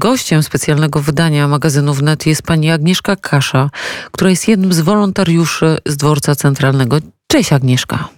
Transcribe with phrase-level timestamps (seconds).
[0.00, 3.70] Gościem specjalnego wydania magazynu Wnet jest pani Agnieszka Kasza,
[4.12, 6.96] która jest jednym z wolontariuszy z dworca centralnego.
[7.26, 8.08] Cześć Agnieszka.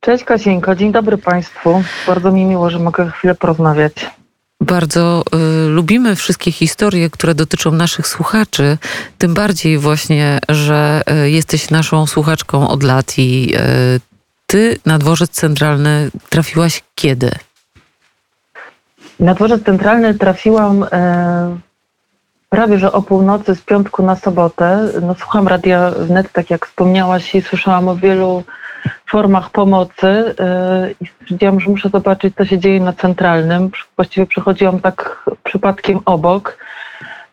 [0.00, 1.82] Cześć Kasieńko, dzień dobry Państwu.
[2.06, 3.92] Bardzo mi miło, że mogę chwilę porozmawiać.
[4.60, 5.22] Bardzo
[5.66, 8.78] y, lubimy wszystkie historie, które dotyczą naszych słuchaczy,
[9.18, 13.54] tym bardziej właśnie, że y, jesteś naszą słuchaczką od lat i
[13.96, 14.00] y,
[14.46, 17.30] ty na dworzec centralny trafiłaś kiedy?
[19.20, 21.56] Na dworzec centralny trafiłam e,
[22.48, 24.88] prawie że o północy z piątku na sobotę.
[25.02, 28.42] No, słucham radia wnet, tak jak wspomniałaś, i słyszałam o wielu
[29.10, 30.34] formach pomocy e,
[31.00, 33.70] i stwierdziłam, że muszę zobaczyć, co się dzieje na centralnym.
[33.96, 36.58] Właściwie przechodziłam tak przypadkiem obok.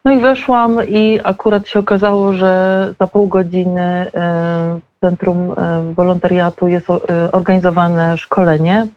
[0.05, 6.67] No i weszłam i akurat się okazało, że za pół godziny w Centrum e, Wolontariatu
[6.67, 6.88] jest
[7.31, 8.88] organizowane szkolenie.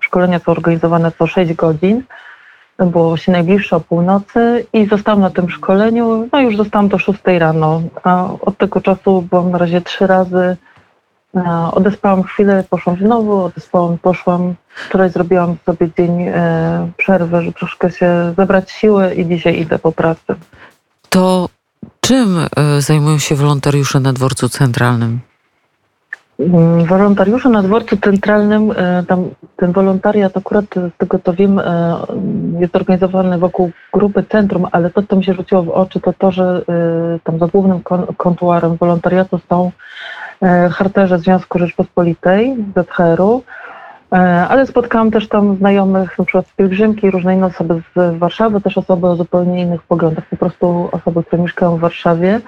[0.00, 2.02] Szkolenia są organizowane co 6 godzin
[2.78, 7.20] było właśnie najbliższe o północy i zostałam na tym szkoleniu, no już zostałam do 6
[7.24, 10.56] rano, a od tego czasu byłam na razie trzy razy,
[11.72, 18.34] odespałam chwilę, poszłam znowu, odespałam, poszłam, wczoraj zrobiłam sobie dzień e, przerwy, żeby troszkę się
[18.36, 20.34] zebrać siły i dzisiaj idę po pracy.
[21.08, 21.48] To
[22.00, 25.20] czym e, zajmują się wolontariusze na dworcu centralnym?
[26.38, 31.96] Mm, Wolontariusze na dworcu centralnym, e, tam ten wolontariat akurat z tego co wiem e,
[32.58, 36.30] jest organizowany wokół grupy Centrum, ale to co mi się rzuciło w oczy to to,
[36.30, 37.80] że e, tam za głównym
[38.16, 39.70] kontuarem wolontariatu są
[40.70, 43.42] harterze Związku Rzeczpospolitej, ZHR-u,
[44.48, 48.78] ale spotkałam też tam znajomych, na przykład z pielgrzymki, różne inne osoby z Warszawy, też
[48.78, 52.40] osoby o zupełnie innych poglądach, po prostu osoby, które mieszkają w Warszawie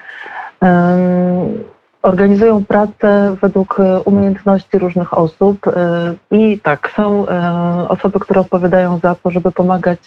[2.03, 8.99] organizują pracę według e, umiejętności różnych osób e, i tak, są e, osoby, które odpowiadają
[8.99, 9.99] za to, żeby pomagać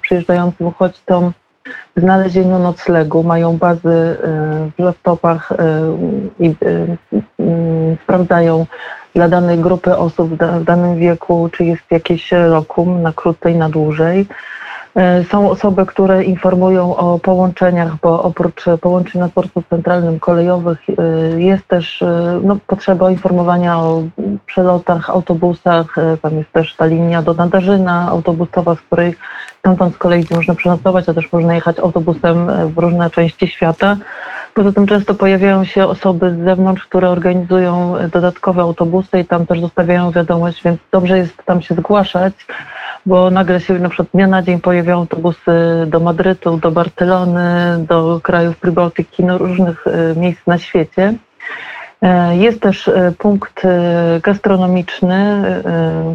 [0.00, 1.32] przyjeżdżającym uchodźcom
[1.96, 4.16] w znalezieniu noclegu, mają bazy
[4.78, 5.52] w laptopach
[6.38, 6.54] i
[8.02, 8.66] sprawdzają
[9.14, 14.26] dla danej grupy osób w danym wieku, czy jest jakieś lokum na krócej, na dłużej.
[14.96, 21.40] E, są osoby, które informują o połączeniach, bo oprócz połączeń na dworcu centralnym kolejowych e,
[21.40, 24.02] jest też e, no, potrzeba informowania o
[24.46, 25.96] przelotach, autobusach.
[26.22, 29.14] Tam jest też ta linia do Nadarzyna autobusowa, z której
[29.58, 33.96] stamtąd z kolei można przenocować, a też można jechać autobusem w różne części świata.
[34.54, 39.60] Poza tym często pojawiają się osoby z zewnątrz, które organizują dodatkowe autobusy i tam też
[39.60, 42.34] zostawiają wiadomość, więc dobrze jest tam się zgłaszać
[43.06, 45.50] bo nagle się na przykład dnia na dzień pojawiają autobusy
[45.86, 51.14] do Madrytu, do Barcelony, do krajów Prybałtyki, no różnych e, miejsc na świecie.
[52.02, 53.62] E, jest też e, punkt
[54.22, 55.42] gastronomiczny,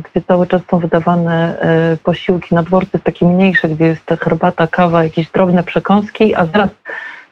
[0.04, 1.58] gdzie cały czas są wydawane
[2.04, 6.70] posiłki na dworcy takie mniejsze, gdzie jest herbata, kawa, jakieś drobne przekąski, a zaraz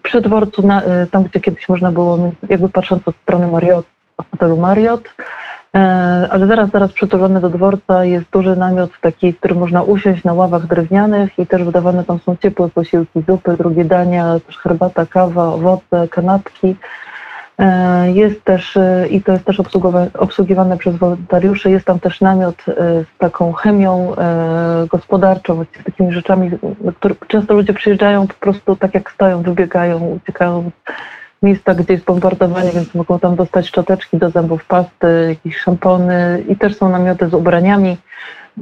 [0.04, 0.64] przy dworcu,
[1.12, 3.86] tam gdzie kiedyś można było, jakby patrząc od strony Marriott,
[4.32, 5.10] hotelu Marriott,
[6.30, 10.34] ale zaraz, zaraz przytulony do dworca jest duży namiot taki, w którym można usiąść na
[10.34, 15.54] ławach drewnianych i też wydawane tam są ciepłe posiłki, zupy, drugie dania, też herbata, kawa,
[15.54, 16.76] owoce, kanapki.
[17.60, 19.62] E, jest też, e, i to jest też
[20.18, 24.16] obsługiwane przez wolontariuszy, jest tam też namiot z taką chemią
[24.90, 26.52] gospodarczą, z takimi rzeczami,
[26.98, 30.72] które często ludzie przyjeżdżają po prostu tak jak stoją, wybiegają, uciekają
[31.44, 36.56] miejsca, gdzie jest bombardowanie, więc mogą tam dostać szczoteczki do zębów, pasty, jakieś szampony i
[36.56, 37.98] też są namioty z ubraniami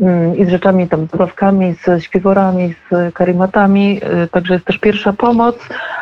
[0.02, 4.78] mm, i z rzeczami tam, z zabawkami, z śpiworami, z karimatami, y, także jest też
[4.78, 5.56] pierwsza pomoc,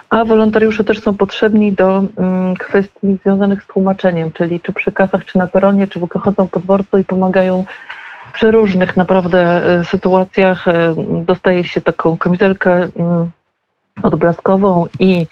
[0.10, 5.26] a wolontariusze też są potrzebni do mm, kwestii związanych z tłumaczeniem, czyli czy przy kasach,
[5.26, 7.66] czy na peronie, czy wychodzą po dworcu i pomagają
[8.34, 10.68] przy różnych naprawdę y, sytuacjach.
[10.68, 10.72] Y,
[11.26, 13.32] dostaje się taką kamizelkę mm,
[14.04, 15.28] odblaskową i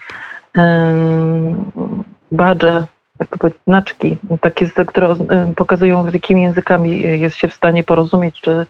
[2.32, 2.86] badże,
[3.20, 5.16] jak to powiedzieć, znaczki, takie, które
[5.56, 8.66] pokazują, z jakimi językami jest się w stanie porozumieć, czy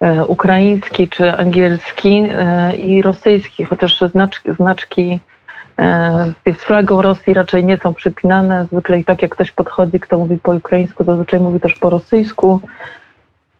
[0.00, 5.20] e, ukraiński, czy angielski e, i rosyjski, chociaż znaczki, znaczki
[5.78, 8.66] e, z flagą Rosji raczej nie są przypinane.
[8.72, 12.60] Zwykle i tak jak ktoś podchodzi, kto mówi po ukraińsku, zazwyczaj mówi też po rosyjsku.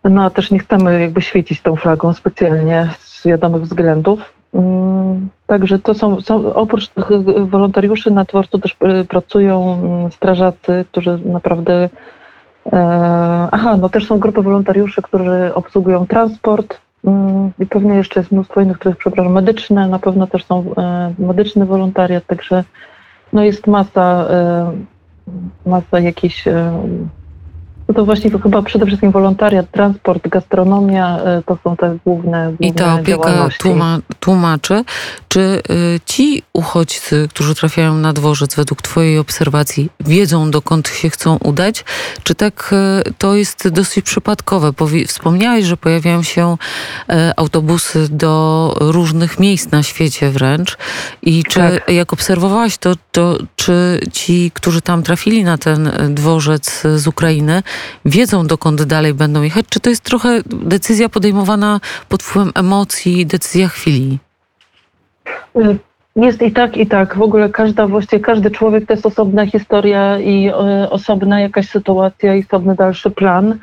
[0.05, 4.42] No a też nie chcemy jakby świecić tą flagą specjalnie z wiadomych względów.
[4.55, 7.11] Mm, także to są, są, oprócz tych
[7.47, 11.89] wolontariuszy na dworcu też y, pracują mm, strażacy, którzy naprawdę.
[12.73, 18.33] E, aha, no też są grupy wolontariuszy, którzy obsługują transport mm, i pewnie jeszcze jest
[18.33, 22.65] mnóstwo innych, których, przepraszam, medyczne, na pewno też są e, medyczny wolontariat, także
[23.33, 24.73] no jest masa, e,
[25.67, 26.49] masa jakichś
[27.93, 32.47] No to właśnie to chyba przede wszystkim wolontariat, transport, gastronomia e, to są te główne,
[32.47, 34.85] główne I ta opieka tłuma, tłumaczy.
[35.29, 41.37] Czy y, ci uchodźcy, którzy trafiają na dworzec, według Twojej obserwacji, wiedzą dokąd się chcą
[41.37, 41.85] udać?
[42.23, 42.75] Czy tak
[43.07, 44.73] y, to jest dosyć przypadkowe?
[45.07, 46.57] Wspomniałeś, że pojawiają się
[47.11, 50.79] y, autobusy do różnych miejsc na świecie wręcz.
[51.23, 51.91] I czy tak.
[51.91, 57.63] jak obserwowałaś to, to, czy ci, którzy tam trafili na ten dworzec z Ukrainy,
[58.05, 59.67] wiedzą dokąd dalej będą jechać?
[59.71, 64.19] Czy to jest trochę decyzja podejmowana pod wpływem emocji, decyzja chwili?
[65.57, 65.79] Y,
[66.17, 67.17] jest i tak, i tak.
[67.17, 72.35] W ogóle każda, właściwie każdy człowiek to jest osobna historia i y, osobna jakaś sytuacja
[72.35, 73.59] i osobny dalszy plan.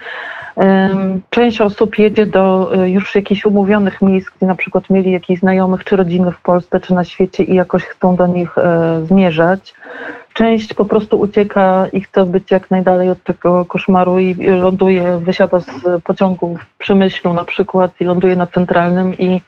[1.29, 5.83] Część osób jedzie do y, już jakichś umówionych miejsc, gdzie na przykład mieli jakichś znajomych
[5.83, 8.55] czy rodziny w Polsce czy na świecie i jakoś chcą do nich
[9.07, 9.73] zmierzać.
[10.39, 15.59] Część po prostu ucieka i chce być jak najdalej od tego koszmaru i ląduje, wysiada
[15.59, 19.41] z pociągu w Przemyślu na przykład i ląduje na centralnym i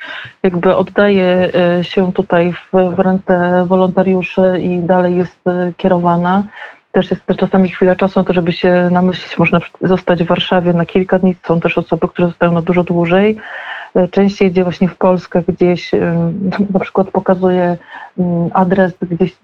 [0.43, 6.43] jakby oddaje e, się tutaj w, w ręce wolontariuszy i dalej jest e, kierowana
[6.91, 9.37] też jest czasami chwila czasu to, żeby się namyślić.
[9.37, 11.35] Można zostać w Warszawie na kilka dni.
[11.47, 13.37] Są też osoby, które zostają na dużo dłużej.
[13.95, 15.91] E, częściej jedzie właśnie w Polskę, gdzieś
[16.73, 17.77] na przykład pokazuje
[18.53, 19.37] adres, gdzieś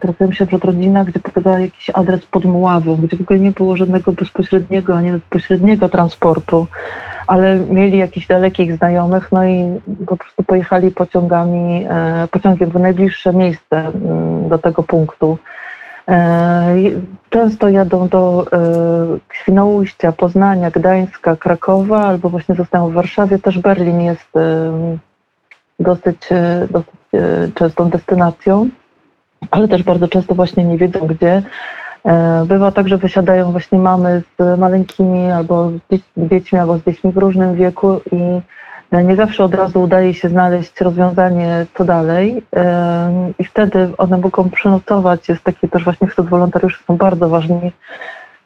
[0.00, 3.76] trafiłem się przed rodzina, gdzie pokazała jakiś adres pod Muławą, gdzie w ogóle nie było
[3.76, 6.66] żadnego bezpośredniego, ani bezpośredniego transportu,
[7.26, 13.32] ale mieli jakichś dalekich znajomych, no i po prostu pojechali pociągami, e, pociągiem w najbliższe
[13.32, 13.92] miejsce
[14.48, 15.38] do tego punktu.
[16.08, 16.76] E,
[17.30, 18.56] często jadą do e,
[19.32, 23.38] Świnoujścia, Poznania, Gdańska, Krakowa albo właśnie zostają w Warszawie.
[23.38, 24.72] Też Berlin jest e,
[25.80, 26.28] dosyć,
[26.70, 26.94] dosyć
[27.54, 28.68] częstą destynacją,
[29.50, 31.42] ale też bardzo często właśnie nie wiedzą gdzie.
[32.46, 37.16] Bywa tak, że wysiadają właśnie mamy z maleńkimi albo z dziećmi, albo z dziećmi w
[37.16, 38.40] różnym wieku i
[39.02, 42.42] nie zawsze od razu udaje się znaleźć rozwiązanie, co dalej.
[43.38, 45.28] I wtedy one mogą przenocować.
[45.28, 47.72] Jest takie też właśnie wśród wolontariuszy są bardzo ważni.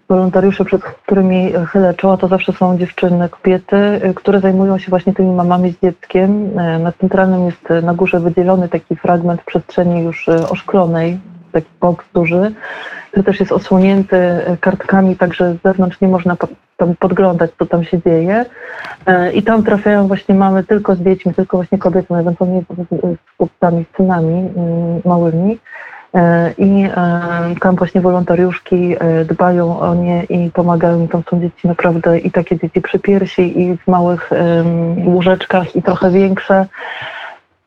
[0.09, 5.33] Wolontariusze, przed którymi chylę czoła, to zawsze są dziewczyny, kobiety, które zajmują się właśnie tymi
[5.33, 6.55] mamami z dzieckiem.
[6.55, 11.19] Na centralnym jest na górze wydzielony taki fragment przestrzeni już oszklonej,
[11.53, 12.55] taki boks duży,
[13.11, 14.17] który też jest osłonięty
[14.61, 18.45] kartkami, także z zewnątrz nie można tam podglądać, co tam się dzieje.
[19.07, 23.85] E, I tam trafiają właśnie mamy tylko z dziećmi, tylko właśnie kobiety, ewentualnie z chłopcami,
[23.93, 25.59] z synami mm, małymi.
[26.15, 31.09] E, I e, tam właśnie wolontariuszki dbają o nie i pomagają im.
[31.09, 34.31] Tam są dzieci naprawdę i takie dzieci przy piersi, i w małych
[35.05, 36.67] łóżeczkach, i trochę większe.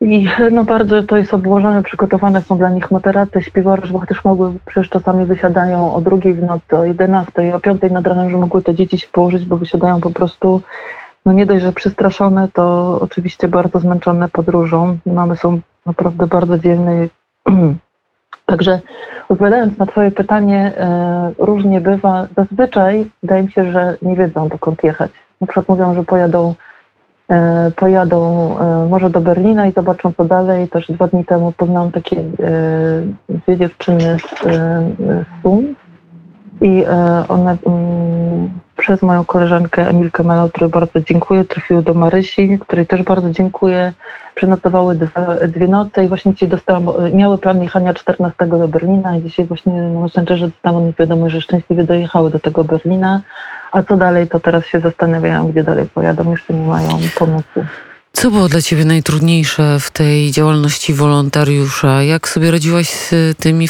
[0.02, 4.52] I no bardzo to jest obłożone, przygotowane są dla nich materaty, śpiwory, żeby też mogły,
[4.66, 8.62] przecież czasami wysiadają o drugiej w nocy, o 11, o 5 nad ranem, że mogły
[8.62, 10.60] te dzieci się położyć, bo wysiadają po prostu,
[11.26, 14.98] no nie dość, że przestraszone, to oczywiście bardzo zmęczone podróżą.
[15.06, 16.92] Mamy są naprawdę bardzo dzielne.
[18.46, 18.80] Także
[19.28, 22.26] odpowiadając na Twoje pytanie, e, różnie bywa.
[22.36, 25.10] Zazwyczaj wydaje mi się, że nie wiedzą dokąd jechać.
[25.40, 26.54] Na przykład mówią, że pojadą
[27.76, 30.68] pojadą e, może do Berlina i zobaczą co dalej.
[30.68, 32.24] Też dwa dni temu poznałam takie e,
[33.28, 34.42] dwie dziewczyny z
[35.42, 35.74] Sum
[36.62, 36.84] i
[37.28, 43.02] one mm, przez moją koleżankę Emilkę Melo, której bardzo dziękuję, trafiły do Marysi, której też
[43.02, 43.92] bardzo dziękuję.
[44.34, 49.22] Przenotowały dwie, dwie noce i właśnie dzisiaj dostałam, miały plan jechania 14 do Berlina i
[49.22, 53.20] dzisiaj właśnie na Messengerze dostałam mi wiadomość, że szczęśliwie dojechały do tego Berlina.
[53.72, 57.64] A co dalej, to teraz się zastanawiają, gdzie dalej pojadą, jeszcze nie mają pomysłu.
[58.12, 62.02] Co było dla Ciebie najtrudniejsze w tej działalności wolontariusza?
[62.02, 63.68] Jak sobie radziłaś z tymi,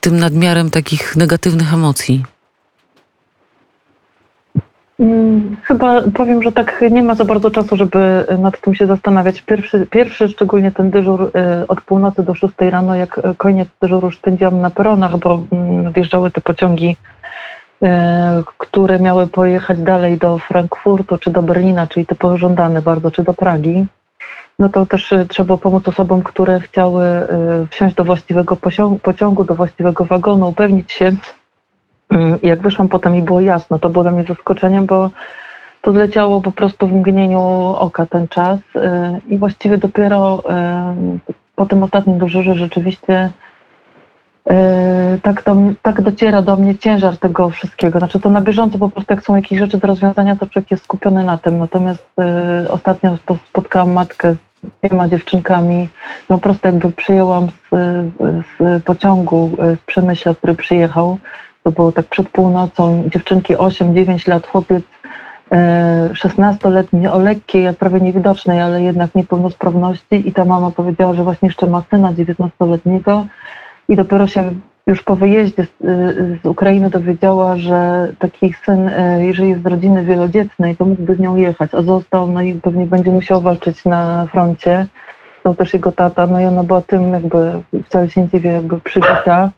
[0.00, 2.24] tym nadmiarem takich negatywnych emocji?
[5.00, 9.42] Mm, chyba powiem, że tak nie ma za bardzo czasu, żeby nad tym się zastanawiać.
[9.42, 14.60] Pierwszy, pierwszy szczególnie ten dyżur y, od północy do 6 rano, jak koniec dyżuru spędziłam
[14.60, 16.96] na peronach, bo mm, wjeżdżały te pociągi
[18.58, 23.34] które miały pojechać dalej do Frankfurtu czy do Berlina, czyli te pożądane bardzo, czy do
[23.34, 23.86] Pragi,
[24.58, 27.04] no to też trzeba pomóc osobom, które chciały
[27.70, 28.56] wsiąść do właściwego
[29.02, 31.12] pociągu, do właściwego wagonu, upewnić się.
[32.10, 35.10] Mm, jak wyszłam potem i było jasno, to było dla mnie zaskoczeniem, bo
[35.82, 37.40] to zleciało po prostu w mgnieniu
[37.78, 38.58] oka ten czas
[39.28, 40.42] i właściwie dopiero
[41.56, 43.30] po tym ostatnim dyżurze rzeczywiście
[44.50, 47.98] Yy, tak, to, tak dociera do mnie ciężar tego wszystkiego.
[47.98, 50.84] Znaczy to na bieżąco po prostu jak są jakieś rzeczy do rozwiązania, to człowiek jest
[50.84, 51.58] skupiony na tym.
[51.58, 52.06] Natomiast
[52.64, 53.16] y, ostatnio
[53.48, 55.88] spotkałam matkę z dwiema dziewczynkami,
[56.28, 57.74] no po prostu jakby przyjęłam z,
[58.58, 61.18] z pociągu y, z Przemyśla, który przyjechał
[61.66, 64.84] to było tak przed północą, dziewczynki 8-9 lat, chłopiec
[66.12, 70.28] 16-letni, o lekkiej, prawie niewidocznej, ale jednak niepełnosprawności.
[70.28, 73.26] I ta mama powiedziała, że właśnie jeszcze ma syna 19-letniego
[73.88, 74.52] i dopiero się
[74.86, 75.68] już po wyjeździe z,
[76.42, 81.36] z, Ukrainy dowiedziała, że taki syn, jeżeli jest z rodziny wielodzietnej, to mógłby z nią
[81.36, 84.86] jechać, a został, no i pewnie będzie musiał walczyć na froncie.
[85.42, 88.80] To też jego tata, no i ona była tym jakby wcale się nie dziwię, jakby
[88.80, 89.50] przybita,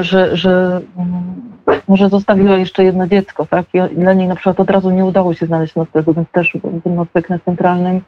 [0.00, 0.80] że, że
[1.88, 3.66] może zostawiła jeszcze jedno dziecko, tak?
[3.74, 6.94] I dla niej na przykład od razu nie udało się znaleźć noclegu, więc też ten
[6.94, 8.00] nocleg na centralnym.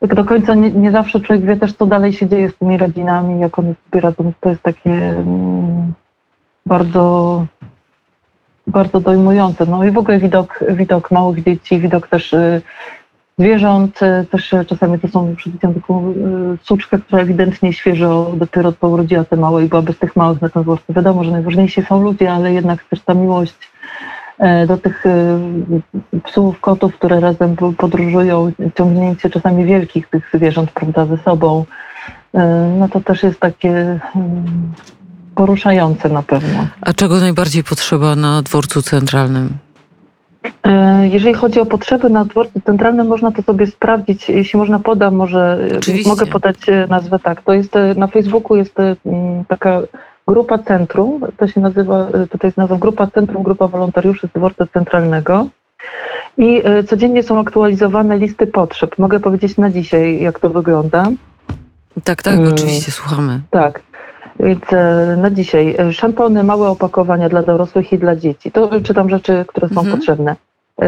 [0.00, 2.78] Tak do końca nie, nie, zawsze człowiek wie też, co dalej się dzieje z tymi
[2.78, 4.32] rodzinami, jak one sobie radzą.
[4.40, 5.92] To jest takie mm,
[6.66, 7.46] bardzo,
[8.66, 9.66] bardzo dojmujące.
[9.66, 12.62] No i w ogóle widok, widok małych dzieci, widok też y,
[13.38, 16.14] zwierząt, też czasami to są, widziałam taką y,
[16.62, 20.48] suczkę, która ewidentnie świeżo dopiero po urodziła te małe i była bez tych małych na
[20.48, 20.92] tym dworcu.
[20.92, 23.54] Wiadomo, że najważniejsi są ludzie, ale jednak też ta miłość
[24.38, 25.04] e, do tych
[26.24, 31.64] psów, kotów, które razem podróżują, ciągnięcie czasami wielkich tych zwierząt, prawda, ze sobą,
[32.34, 33.70] e, no to też jest takie
[34.16, 34.72] mm,
[35.34, 36.66] poruszające na pewno.
[36.80, 39.58] A czego najbardziej potrzeba na dworcu centralnym?
[40.62, 44.28] E, jeżeli chodzi o potrzeby na dworcu centralnym, można to sobie sprawdzić.
[44.28, 46.10] Jeśli można, podam, może Oczywiście.
[46.10, 47.42] mogę podać e, nazwę tak.
[47.42, 48.74] To jest e, na Facebooku jest
[49.48, 49.82] taka
[50.28, 55.46] grupa centrum, to się nazywa, tutaj jest nazwa grupa centrum, grupa wolontariuszy z dworca centralnego.
[56.38, 58.98] I codziennie są aktualizowane listy potrzeb.
[58.98, 61.08] Mogę powiedzieć na dzisiaj, jak to wygląda.
[62.04, 63.40] Tak, tak, oczywiście, słuchamy.
[63.50, 63.82] Tak.
[64.40, 64.60] Więc
[65.16, 68.52] na dzisiaj szampony, małe opakowania dla dorosłych i dla dzieci.
[68.52, 69.96] To czytam rzeczy, które są mhm.
[69.96, 70.36] potrzebne.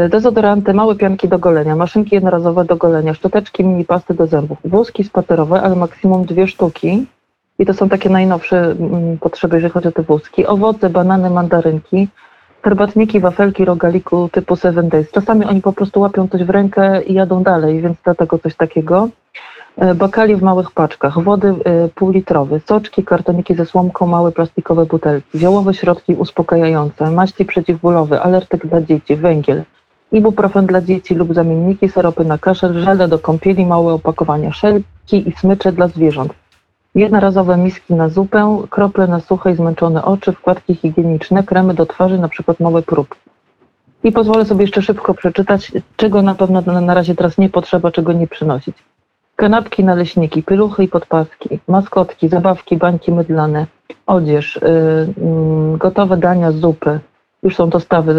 [0.09, 5.05] Dezodoranty, małe pianki do golenia, maszynki jednorazowe do golenia, szczoteczki, mini pasty do zębów, włoski
[5.05, 7.07] spacerowe, ale maksimum dwie sztuki.
[7.59, 10.47] I to są takie najnowsze mm, potrzeby, jeżeli chodzi o te wózki.
[10.47, 12.09] Owoce, banany, mandarynki,
[12.65, 15.11] herbatniki, wafelki, rogaliku typu Seven Days.
[15.11, 19.09] Czasami oni po prostu łapią coś w rękę i jadą dalej, więc dlatego coś takiego.
[19.77, 25.39] E, bakali w małych paczkach, wody e, półlitrowe, soczki, kartoniki ze słomką, małe plastikowe butelki,
[25.39, 29.63] ziołowe środki uspokajające, maści przeciwbólowe, alertyk dla dzieci, węgiel,
[30.13, 35.33] ibuprofen dla dzieci lub zamienniki, syropy na kaszel, żele do kąpieli, małe opakowania, szelki i
[35.33, 36.33] smycze dla zwierząt.
[36.95, 42.19] Jednorazowe miski na zupę, krople na suche i zmęczone oczy, wkładki higieniczne, kremy do twarzy,
[42.19, 43.19] na przykład małe próbki.
[44.05, 48.13] I pozwolę sobie jeszcze szybko przeczytać, czego na pewno na razie teraz nie potrzeba, czego
[48.13, 48.77] nie przynosić.
[49.37, 53.67] Kanapki, naleśniki, pieluchy i podpaski, maskotki, zabawki, bańki mydlane,
[54.07, 57.01] odzież, yy, gotowe dania, zupy.
[57.43, 58.13] Już są dostawy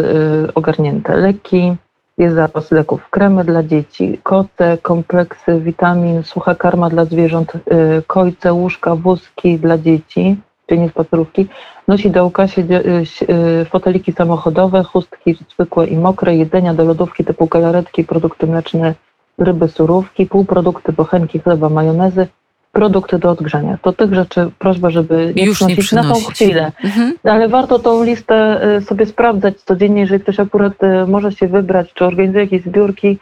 [0.43, 1.15] yy, ogarnięte.
[1.15, 1.75] Leki,
[2.17, 8.53] jest zapas leków, kremy dla dzieci, koce, kompleksy witamin, sucha karma dla zwierząt, yy, kojce,
[8.53, 11.47] łóżka, wózki dla dzieci, czyli nie spacerówki,
[11.87, 12.83] nosidełka, siedzie,
[13.27, 18.95] yy, foteliki samochodowe, chustki zwykłe i mokre, jedzenia do lodówki typu galaretki, produkty mleczne,
[19.37, 22.27] ryby, surówki, półprodukty, bochenki, chleba, majonezy,
[22.75, 23.77] produkty do odgrzania.
[23.81, 26.71] To tych rzeczy prośba, żeby nie Już przynosić, nie na tą chwilę.
[26.83, 27.13] Mhm.
[27.23, 31.93] Ale warto tą listę y, sobie sprawdzać codziennie, jeżeli ktoś akurat y, może się wybrać,
[31.93, 33.17] czy organizuje jakieś zbiórki,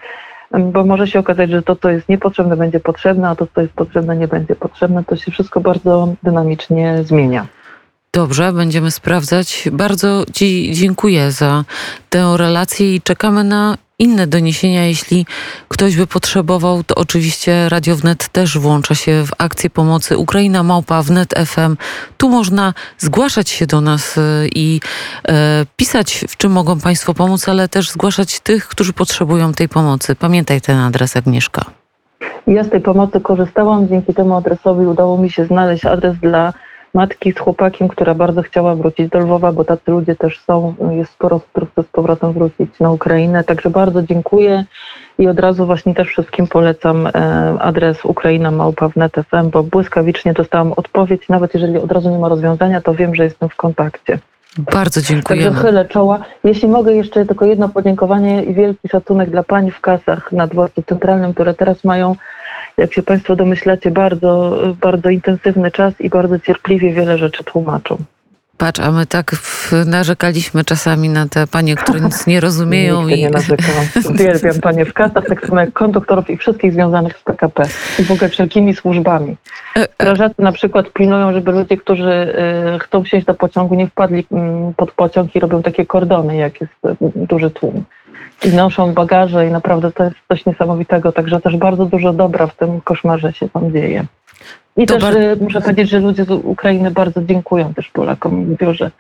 [0.60, 3.74] bo może się okazać, że to, co jest niepotrzebne, będzie potrzebne, a to, co jest
[3.74, 5.04] potrzebne, nie będzie potrzebne.
[5.04, 7.48] To się wszystko bardzo dynamicznie zmienia.
[8.14, 9.70] Dobrze, będziemy sprawdzać.
[9.72, 11.64] Bardzo Ci dziękuję za
[12.10, 14.86] tę relację i czekamy na inne doniesienia.
[14.86, 15.26] Jeśli
[15.68, 21.04] ktoś by potrzebował, to oczywiście Radio Wnet też włącza się w akcję pomocy Ukraina Małpa
[21.04, 21.76] Wnet FM.
[22.18, 24.22] Tu można zgłaszać się do nas e,
[24.56, 24.82] i
[25.28, 30.16] e, pisać, w czym mogą Państwo pomóc, ale też zgłaszać tych, którzy potrzebują tej pomocy.
[30.16, 31.66] Pamiętaj ten adres, Agnieszka.
[32.48, 33.88] Ja z tej pomocy korzystałam.
[33.88, 36.54] Dzięki temu adresowi udało mi się znaleźć adres dla
[36.94, 41.12] matki z chłopakiem, która bardzo chciała wrócić do Lwowa, bo tacy ludzie też są, jest
[41.12, 43.44] sporo osób, które chce z powrotem wrócić na Ukrainę.
[43.44, 44.66] Także bardzo dziękuję
[45.18, 47.12] i od razu właśnie też wszystkim polecam e,
[47.60, 51.30] adres Ukraina Małpa w NetFM, bo błyskawicznie dostałam odpowiedź.
[51.30, 54.20] Nawet jeżeli od razu nie ma rozwiązania, to wiem, że jestem w kontakcie.
[54.58, 55.44] Bardzo dziękuję.
[55.44, 56.20] Także chylę czoła.
[56.44, 60.84] Jeśli mogę jeszcze tylko jedno podziękowanie i wielki szacunek dla pań w kasach na dworcu
[60.84, 62.16] centralnym, które teraz mają
[62.78, 67.98] jak się Państwo domyślacie, bardzo, bardzo intensywny czas i bardzo cierpliwie wiele rzeczy tłumaczą.
[68.58, 69.32] Patrz, a my tak
[69.86, 73.02] narzekaliśmy czasami na te panie, które nic nie rozumieją.
[73.02, 73.22] Nigdy i...
[73.22, 73.86] nie narzekałam.
[74.10, 77.64] Uwielbiam panie w kasach, tak samo jak konduktorów i wszystkich związanych z PKP
[78.00, 79.36] i w ogóle wszelkimi służbami.
[79.76, 79.88] E, e.
[79.94, 82.36] Strażacy na przykład pilnują, żeby ludzie, którzy
[82.76, 84.26] y, chcą wsiąść do pociągu, nie wpadli y,
[84.78, 86.74] pod pociąg i robią takie kordony, jak jest
[87.16, 87.84] duży tłum
[88.46, 92.56] i noszą bagaże i naprawdę to jest coś niesamowitego, także też bardzo dużo dobra w
[92.56, 94.06] tym koszmarze się tam dzieje.
[94.78, 98.36] I To też bar- e, muszę powiedzieć, że ludzie z Ukrainy bardzo dziękują też Polakom.
[98.36, 98.92] Mówią, że,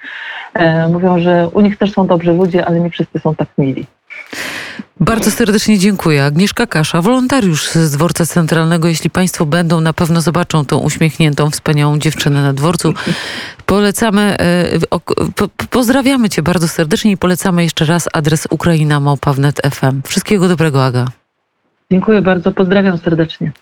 [0.53, 3.85] e, mówią, że u nich też są dobrzy ludzie, ale nie wszyscy są tak mili.
[4.99, 6.25] Bardzo serdecznie dziękuję.
[6.25, 8.87] Agnieszka Kasza, wolontariusz z dworca centralnego.
[8.87, 12.93] Jeśli Państwo będą, na pewno zobaczą tą uśmiechniętą, wspaniałą dziewczynę na dworcu.
[13.65, 14.65] Polecamy, e,
[15.69, 19.01] pozdrawiamy Cię bardzo serdecznie i polecamy jeszcze raz adres Ukraina
[19.71, 20.01] FM.
[20.05, 21.07] Wszystkiego dobrego, Aga.
[21.91, 23.51] Dziękuję bardzo, pozdrawiam serdecznie.